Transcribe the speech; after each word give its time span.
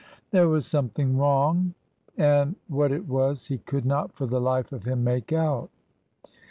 There 0.31 0.49
was 0.49 0.65
something 0.65 1.15
wrong; 1.15 1.75
and 2.17 2.55
what 2.67 2.91
it 2.91 3.07
was 3.07 3.45
he 3.49 3.59
could 3.59 3.85
not 3.85 4.13
for 4.13 4.25
the 4.25 4.41
life 4.41 4.71
of 4.71 4.85
him 4.85 5.03
make 5.03 5.31
out. 5.31 5.69